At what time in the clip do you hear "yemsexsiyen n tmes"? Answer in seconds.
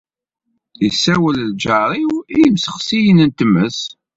2.43-3.79